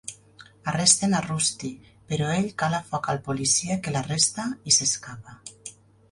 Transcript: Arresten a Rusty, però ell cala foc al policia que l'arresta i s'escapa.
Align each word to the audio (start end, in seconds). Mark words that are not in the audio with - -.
Arresten 0.69 1.11
a 1.17 1.19
Rusty, 1.25 1.69
però 2.13 2.29
ell 2.37 2.47
cala 2.61 2.79
foc 2.87 3.09
al 3.13 3.21
policia 3.27 3.77
que 3.89 3.93
l'arresta 3.97 4.47
i 4.71 4.75
s'escapa. 4.79 5.37